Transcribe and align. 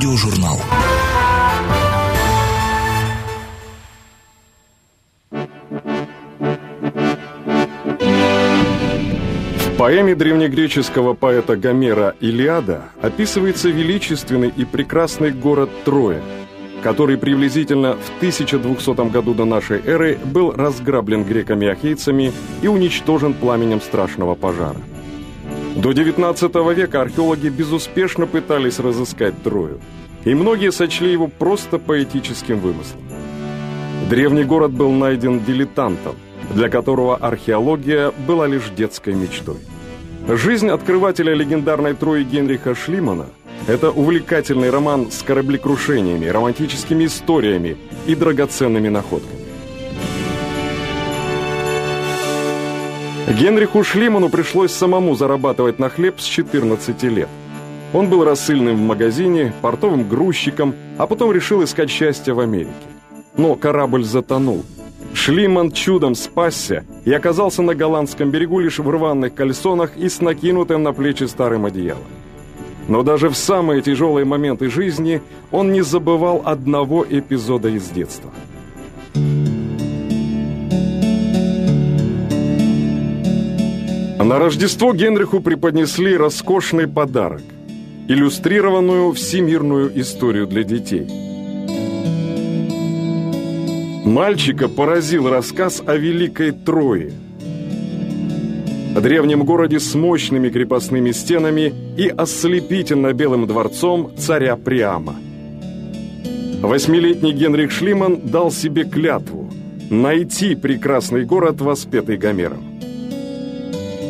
Аудиожурнал. 0.00 0.56
В 9.58 9.76
поэме 9.76 10.14
древнегреческого 10.14 11.12
поэта 11.12 11.56
Гомера 11.56 12.14
«Илиада» 12.20 12.84
описывается 13.02 13.68
величественный 13.68 14.50
и 14.56 14.64
прекрасный 14.64 15.32
город 15.32 15.68
Троя, 15.84 16.22
который 16.82 17.18
приблизительно 17.18 17.96
в 17.96 18.16
1200 18.16 19.10
году 19.10 19.34
до 19.34 19.44
нашей 19.44 19.82
эры 19.84 20.18
был 20.24 20.52
разграблен 20.52 21.24
греками-ахейцами 21.24 22.32
и 22.62 22.68
уничтожен 22.68 23.34
пламенем 23.34 23.82
страшного 23.82 24.34
пожара. 24.34 24.80
До 25.82 25.92
XIX 25.92 26.74
века 26.74 27.00
археологи 27.00 27.48
безуспешно 27.48 28.26
пытались 28.26 28.78
разыскать 28.78 29.42
Трою, 29.42 29.80
и 30.26 30.34
многие 30.34 30.72
сочли 30.72 31.10
его 31.10 31.26
просто 31.26 31.78
поэтическим 31.78 32.60
вымыслом. 32.60 33.00
Древний 34.10 34.44
город 34.44 34.72
был 34.72 34.90
найден 34.90 35.42
дилетантом, 35.42 36.16
для 36.54 36.68
которого 36.68 37.16
археология 37.16 38.12
была 38.26 38.46
лишь 38.46 38.68
детской 38.76 39.14
мечтой. 39.14 39.56
Жизнь 40.28 40.68
открывателя 40.68 41.32
легендарной 41.32 41.94
Трои 41.94 42.24
Генриха 42.24 42.74
Шлимана– 42.74 43.30
это 43.66 43.90
увлекательный 43.90 44.68
роман 44.68 45.10
с 45.10 45.22
кораблекрушениями, 45.22 46.26
романтическими 46.26 47.06
историями 47.06 47.78
и 48.06 48.14
драгоценными 48.14 48.90
находками. 48.90 49.39
Генриху 53.28 53.84
Шлиману 53.84 54.28
пришлось 54.28 54.72
самому 54.72 55.14
зарабатывать 55.14 55.78
на 55.78 55.88
хлеб 55.88 56.20
с 56.20 56.24
14 56.24 57.02
лет. 57.04 57.28
Он 57.92 58.08
был 58.08 58.24
рассыльным 58.24 58.76
в 58.76 58.80
магазине, 58.80 59.52
портовым 59.60 60.08
грузчиком, 60.08 60.74
а 60.98 61.06
потом 61.06 61.32
решил 61.32 61.62
искать 61.62 61.90
счастье 61.90 62.34
в 62.34 62.40
Америке. 62.40 62.72
Но 63.36 63.54
корабль 63.54 64.04
затонул. 64.04 64.64
Шлиман 65.12 65.70
чудом 65.70 66.14
спасся 66.14 66.84
и 67.04 67.12
оказался 67.12 67.62
на 67.62 67.74
голландском 67.74 68.30
берегу 68.30 68.60
лишь 68.60 68.78
в 68.78 68.88
рваных 68.88 69.34
кальсонах 69.34 69.96
и 69.96 70.08
с 70.08 70.20
накинутым 70.20 70.82
на 70.82 70.92
плечи 70.92 71.24
старым 71.24 71.66
одеялом. 71.66 72.02
Но 72.88 73.02
даже 73.02 73.28
в 73.28 73.36
самые 73.36 73.82
тяжелые 73.82 74.24
моменты 74.24 74.70
жизни 74.70 75.20
он 75.50 75.72
не 75.72 75.82
забывал 75.82 76.42
одного 76.44 77.04
эпизода 77.08 77.68
из 77.68 77.88
детства– 77.90 78.30
На 84.22 84.38
Рождество 84.38 84.92
Генриху 84.92 85.40
преподнесли 85.40 86.14
роскошный 86.14 86.86
подарок– 86.86 87.40
иллюстрированную 88.08 89.12
всемирную 89.12 89.98
историю 89.98 90.46
для 90.46 90.62
детей. 90.62 91.06
Мальчика 94.04 94.68
поразил 94.68 95.30
рассказ 95.30 95.82
о 95.86 95.96
Великой 95.96 96.52
Трое, 96.52 97.12
о 98.94 99.00
древнем 99.00 99.44
городе 99.44 99.80
с 99.80 99.94
мощными 99.94 100.50
крепостными 100.50 101.12
стенами 101.12 101.72
и 101.96 102.08
ослепительно 102.08 103.14
белым 103.14 103.46
дворцом 103.46 104.12
царя 104.18 104.56
Приама. 104.56 105.14
Восьмилетний 106.60 107.32
Генрих 107.32 107.70
Шлиман 107.70 108.20
дал 108.20 108.52
себе 108.52 108.84
клятву– 108.84 109.50
найти 109.90 110.54
прекрасный 110.54 111.24
город, 111.24 111.62
воспетый 111.62 112.18
Гомером. 112.18 112.69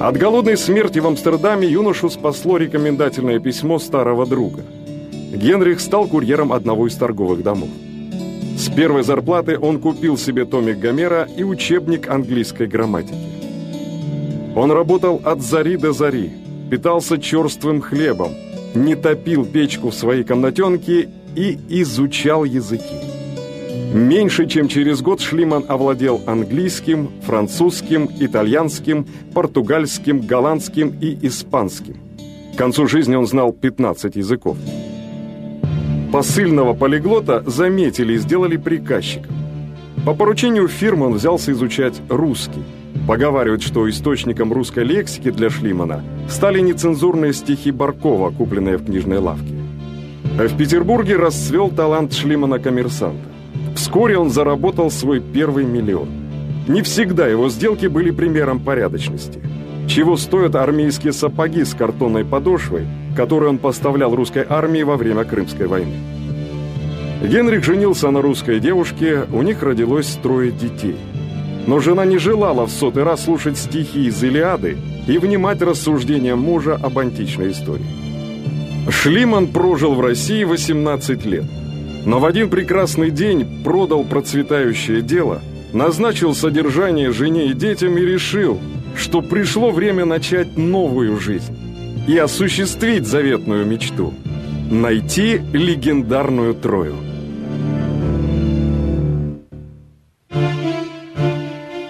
От 0.00 0.16
голодной 0.16 0.56
смерти 0.56 0.98
в 0.98 1.06
Амстердаме 1.06 1.68
юношу 1.68 2.10
спасло 2.10 2.56
рекомендательное 2.56 3.38
письмо 3.38 3.78
старого 3.78 4.26
друга. 4.26 4.62
Генрих 5.32 5.80
стал 5.80 6.06
курьером 6.08 6.52
одного 6.52 6.88
из 6.88 6.94
торговых 6.96 7.42
домов. 7.42 7.68
С 8.58 8.68
первой 8.68 9.02
зарплаты 9.02 9.58
он 9.58 9.78
купил 9.78 10.18
себе 10.18 10.44
томик 10.44 10.78
Гомера 10.78 11.28
и 11.36 11.44
учебник 11.44 12.08
английской 12.08 12.66
грамматики. 12.66 13.14
Он 14.56 14.70
работал 14.72 15.20
от 15.24 15.40
зари 15.40 15.76
до 15.76 15.92
зари, 15.92 16.32
питался 16.70 17.18
черствым 17.18 17.80
хлебом, 17.80 18.32
не 18.74 18.96
топил 18.96 19.44
печку 19.44 19.90
в 19.90 19.94
своей 19.94 20.24
комнатенке 20.24 21.08
и 21.36 21.58
изучал 21.68 22.44
языки. 22.44 23.13
Меньше 23.94 24.46
чем 24.46 24.66
через 24.66 25.02
год 25.02 25.20
Шлиман 25.20 25.66
овладел 25.68 26.20
английским, 26.26 27.12
французским, 27.22 28.10
итальянским, 28.18 29.06
португальским, 29.32 30.18
голландским 30.18 30.98
и 31.00 31.16
испанским. 31.24 31.96
К 32.54 32.58
концу 32.58 32.88
жизни 32.88 33.14
он 33.14 33.24
знал 33.28 33.52
15 33.52 34.16
языков. 34.16 34.56
Посыльного 36.12 36.74
полиглота 36.74 37.44
заметили 37.46 38.14
и 38.14 38.18
сделали 38.18 38.56
приказчиком. 38.56 39.32
По 40.04 40.12
поручению 40.12 40.66
фирмы 40.66 41.06
он 41.06 41.14
взялся 41.14 41.52
изучать 41.52 42.02
русский. 42.08 42.64
Поговаривают, 43.06 43.62
что 43.62 43.88
источником 43.88 44.52
русской 44.52 44.82
лексики 44.82 45.30
для 45.30 45.50
Шлимана 45.50 46.02
стали 46.28 46.58
нецензурные 46.58 47.32
стихи 47.32 47.70
Баркова, 47.70 48.30
купленные 48.30 48.76
в 48.76 48.86
книжной 48.86 49.18
лавке. 49.18 49.54
В 50.36 50.56
Петербурге 50.56 51.14
расцвел 51.14 51.70
талант 51.70 52.12
Шлимана-коммерсанта. 52.12 53.33
Вскоре 53.74 54.16
он 54.18 54.30
заработал 54.30 54.90
свой 54.90 55.20
первый 55.20 55.64
миллион. 55.64 56.08
Не 56.68 56.82
всегда 56.82 57.26
его 57.26 57.48
сделки 57.48 57.86
были 57.86 58.10
примером 58.10 58.60
порядочности. 58.60 59.40
Чего 59.88 60.16
стоят 60.16 60.54
армейские 60.54 61.12
сапоги 61.12 61.64
с 61.64 61.74
картонной 61.74 62.24
подошвой, 62.24 62.86
которые 63.16 63.50
он 63.50 63.58
поставлял 63.58 64.14
русской 64.14 64.46
армии 64.48 64.82
во 64.82 64.96
время 64.96 65.24
Крымской 65.24 65.66
войны. 65.66 65.96
Генрих 67.22 67.64
женился 67.64 68.10
на 68.10 68.22
русской 68.22 68.60
девушке, 68.60 69.24
у 69.32 69.42
них 69.42 69.62
родилось 69.62 70.18
трое 70.22 70.50
детей. 70.50 70.96
Но 71.66 71.80
жена 71.80 72.04
не 72.04 72.18
желала 72.18 72.66
в 72.66 72.70
сотый 72.70 73.02
раз 73.02 73.24
слушать 73.24 73.58
стихи 73.58 74.06
из 74.06 74.22
«Илиады» 74.22 74.76
и 75.06 75.18
внимать 75.18 75.62
рассуждениям 75.62 76.38
мужа 76.38 76.78
об 76.82 76.98
античной 76.98 77.50
истории. 77.52 77.86
Шлиман 78.88 79.48
прожил 79.48 79.94
в 79.94 80.00
России 80.00 80.44
18 80.44 81.24
лет– 81.26 81.44
но 82.04 82.18
в 82.18 82.26
один 82.26 82.50
прекрасный 82.50 83.10
день 83.10 83.62
продал 83.64 84.04
процветающее 84.04 85.00
дело, 85.00 85.40
назначил 85.72 86.34
содержание 86.34 87.12
жене 87.12 87.46
и 87.46 87.54
детям 87.54 87.96
и 87.96 88.02
решил, 88.02 88.60
что 88.96 89.22
пришло 89.22 89.70
время 89.70 90.04
начать 90.04 90.56
новую 90.56 91.18
жизнь 91.18 91.56
и 92.06 92.16
осуществить 92.16 93.06
заветную 93.06 93.64
мечту– 93.66 94.12
найти 94.70 95.40
легендарную 95.52 96.54
Трою. 96.54 96.96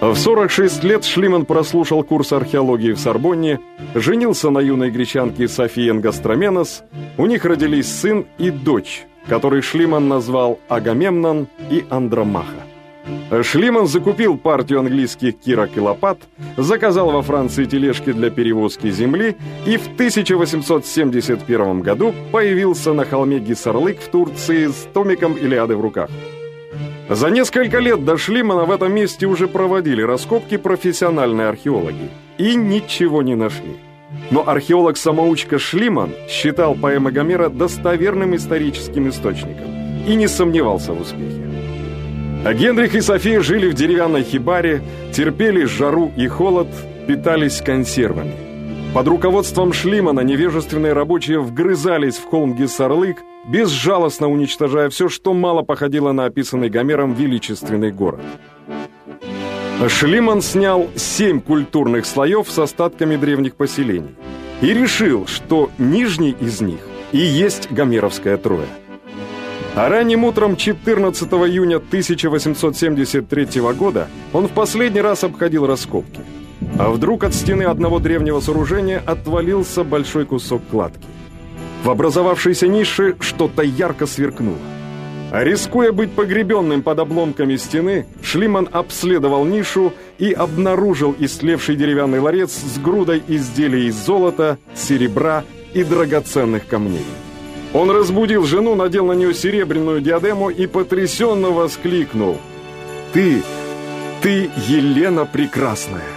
В 0.00 0.16
46 0.16 0.84
лет 0.84 1.04
Шлиман 1.04 1.44
прослушал 1.44 2.04
курс 2.04 2.32
археологии 2.32 2.92
в 2.92 3.00
Сорбонне, 3.00 3.58
женился 3.94 4.50
на 4.50 4.60
юной 4.60 4.90
гречанке 4.90 5.48
Софии 5.48 5.90
Энгастроменос, 5.90 6.84
у 7.16 7.26
них 7.26 7.44
родились 7.44 7.88
сын 7.88 8.26
и 8.38 8.50
дочь– 8.50 9.06
который 9.28 9.62
Шлиман 9.62 10.08
назвал 10.08 10.58
Агамемнон 10.68 11.48
и 11.70 11.84
Андромаха. 11.90 12.64
Шлиман 13.42 13.86
закупил 13.86 14.38
партию 14.38 14.80
английских 14.80 15.38
кирок 15.38 15.70
и 15.76 15.80
лопат, 15.80 16.18
заказал 16.56 17.10
во 17.10 17.22
Франции 17.22 17.64
тележки 17.64 18.12
для 18.12 18.30
перевозки 18.30 18.90
земли 18.90 19.36
и 19.66 19.76
в 19.76 19.86
1871 19.94 21.80
году 21.80 22.14
появился 22.32 22.92
на 22.92 23.04
холме 23.04 23.40
Гиссарлык 23.40 24.00
в 24.00 24.08
Турции 24.08 24.68
с 24.68 24.88
томиком 24.92 25.34
Илиады 25.34 25.76
в 25.76 25.80
руках. 25.80 26.08
За 27.08 27.28
несколько 27.28 27.80
лет 27.80 28.04
до 28.04 28.16
Шлимана 28.16 28.64
в 28.64 28.70
этом 28.70 28.94
месте 28.94 29.26
уже 29.26 29.46
проводили 29.46 30.00
раскопки 30.00 30.56
профессиональные 30.56 31.48
археологи 31.48 32.08
и 32.38 32.54
ничего 32.54 33.22
не 33.22 33.34
нашли. 33.34 33.76
Но 34.30 34.48
археолог-самоучка 34.48 35.58
Шлиман 35.58 36.10
считал 36.28 36.74
поэмы 36.74 37.12
Гомера 37.12 37.48
достоверным 37.48 38.34
историческим 38.36 39.08
источником 39.08 40.04
и 40.06 40.14
не 40.14 40.28
сомневался 40.28 40.92
в 40.92 41.00
успехе. 41.00 41.42
А 42.44 42.52
Генрих 42.52 42.94
и 42.94 43.00
София 43.00 43.40
жили 43.40 43.70
в 43.70 43.74
деревянной 43.74 44.22
хибаре, 44.22 44.82
терпели 45.12 45.64
жару 45.64 46.12
и 46.16 46.26
холод, 46.26 46.68
питались 47.08 47.62
консервами. 47.62 48.34
Под 48.94 49.08
руководством 49.08 49.72
Шлимана 49.72 50.20
невежественные 50.20 50.92
рабочие 50.92 51.40
вгрызались 51.40 52.16
в 52.16 52.26
холм 52.26 52.54
Гессарлык, 52.54 53.16
безжалостно 53.48 54.28
уничтожая 54.28 54.88
все, 54.90 55.08
что 55.08 55.34
мало 55.34 55.62
походило 55.62 56.12
на 56.12 56.26
описанный 56.26 56.68
Гомером 56.68 57.14
величественный 57.14 57.90
город. 57.90 58.20
Шлиман 59.88 60.40
снял 60.40 60.88
семь 60.94 61.40
культурных 61.40 62.06
слоев 62.06 62.48
с 62.48 62.58
остатками 62.58 63.16
древних 63.16 63.56
поселений 63.56 64.14
и 64.60 64.72
решил, 64.72 65.26
что 65.26 65.70
нижний 65.78 66.34
из 66.40 66.60
них 66.60 66.80
и 67.12 67.18
есть 67.18 67.70
Гомеровская 67.70 68.36
Троя. 68.36 68.68
А 69.74 69.88
ранним 69.88 70.24
утром 70.24 70.56
14 70.56 71.24
июня 71.32 71.76
1873 71.76 73.60
года 73.76 74.08
он 74.32 74.46
в 74.46 74.52
последний 74.52 75.00
раз 75.00 75.24
обходил 75.24 75.66
раскопки. 75.66 76.20
А 76.78 76.90
вдруг 76.90 77.24
от 77.24 77.34
стены 77.34 77.64
одного 77.64 77.98
древнего 77.98 78.40
сооружения 78.40 79.02
отвалился 79.04 79.82
большой 79.82 80.24
кусок 80.24 80.62
кладки. 80.70 81.06
В 81.82 81.90
образовавшейся 81.90 82.68
нише 82.68 83.16
что-то 83.18 83.62
ярко 83.62 84.06
сверкнуло. 84.06 84.56
Рискуя 85.42 85.90
быть 85.90 86.12
погребенным 86.12 86.84
под 86.84 87.00
обломками 87.00 87.56
стены, 87.56 88.06
Шлиман 88.22 88.68
обследовал 88.70 89.44
нишу 89.44 89.92
и 90.16 90.30
обнаружил 90.32 91.12
истлевший 91.18 91.74
деревянный 91.74 92.20
ларец 92.20 92.52
с 92.52 92.78
грудой 92.78 93.20
изделий 93.26 93.88
из 93.88 93.96
золота, 93.96 94.58
серебра 94.76 95.42
и 95.72 95.82
драгоценных 95.82 96.68
камней. 96.68 97.04
Он 97.72 97.90
разбудил 97.90 98.44
жену, 98.44 98.76
надел 98.76 99.06
на 99.06 99.12
нее 99.14 99.34
серебряную 99.34 100.00
диадему 100.00 100.50
и 100.50 100.68
потрясенно 100.68 101.48
воскликнул. 101.50 102.38
«Ты, 103.12 103.42
ты 104.22 104.48
Елена 104.68 105.26
Прекрасная!» 105.26 106.14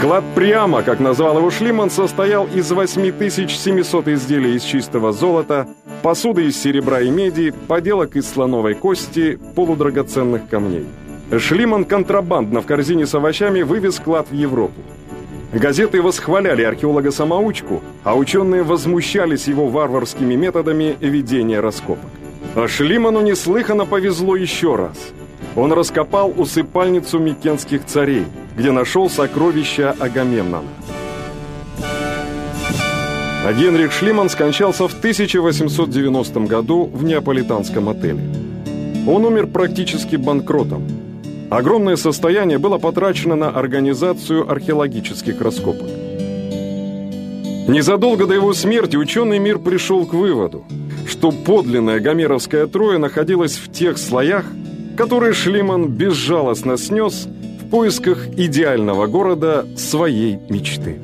Клад 0.00 0.24
прямо, 0.34 0.82
как 0.82 0.98
назвал 0.98 1.38
его 1.38 1.50
Шлиман, 1.50 1.90
состоял 1.90 2.46
из 2.46 2.70
8700 2.70 4.08
изделий 4.08 4.54
из 4.54 4.62
чистого 4.62 5.12
золота, 5.12 5.68
посуды 6.04 6.44
из 6.44 6.60
серебра 6.60 7.00
и 7.00 7.08
меди, 7.08 7.54
поделок 7.66 8.14
из 8.14 8.30
слоновой 8.30 8.74
кости, 8.74 9.38
полудрагоценных 9.54 10.46
камней. 10.50 10.86
Шлиман 11.38 11.86
контрабандно 11.86 12.60
в 12.60 12.66
корзине 12.66 13.06
с 13.06 13.14
овощами 13.14 13.62
вывез 13.62 13.98
клад 13.98 14.26
в 14.30 14.34
Европу. 14.34 14.82
Газеты 15.54 16.02
восхваляли 16.02 16.62
археолога-самоучку, 16.62 17.82
а 18.04 18.14
ученые 18.16 18.64
возмущались 18.64 19.48
его 19.48 19.68
варварскими 19.68 20.34
методами 20.34 20.94
ведения 21.00 21.60
раскопок. 21.60 22.10
А 22.54 22.68
Шлиману 22.68 23.22
неслыханно 23.22 23.86
повезло 23.86 24.36
еще 24.36 24.76
раз. 24.76 24.98
Он 25.56 25.72
раскопал 25.72 26.34
усыпальницу 26.36 27.18
микенских 27.18 27.86
царей– 27.86 28.26
где 28.56 28.70
нашел 28.70 29.10
сокровища 29.10 29.94
Агамемнона. 29.98 30.68
А 33.44 33.52
Генрих 33.52 33.92
Шлиман 33.92 34.30
скончался 34.30 34.88
в 34.88 34.96
1890 34.96 36.40
году 36.40 36.84
в 36.84 37.04
неаполитанском 37.04 37.90
отеле. 37.90 38.20
Он 39.06 39.26
умер 39.26 39.48
практически 39.48 40.16
банкротом. 40.16 40.82
Огромное 41.50 41.96
состояние 41.96 42.56
было 42.56 42.78
потрачено 42.78 43.36
на 43.36 43.50
организацию 43.50 44.50
археологических 44.50 45.42
раскопок. 45.42 45.86
Незадолго 47.68 48.26
до 48.26 48.32
его 48.32 48.54
смерти 48.54 48.96
ученый 48.96 49.38
мир 49.38 49.58
пришел 49.58 50.06
к 50.06 50.14
выводу, 50.14 50.64
что 51.06 51.30
подлинная 51.30 52.00
гомеровская 52.00 52.66
Троя 52.66 52.96
находилась 52.96 53.56
в 53.58 53.70
тех 53.70 53.98
слоях, 53.98 54.46
которые 54.96 55.34
Шлиман 55.34 55.88
безжалостно 55.88 56.78
снес 56.78 57.28
в 57.60 57.68
поисках 57.68 58.26
идеального 58.38 59.06
города 59.06 59.66
своей 59.76 60.38
мечты. 60.48 60.98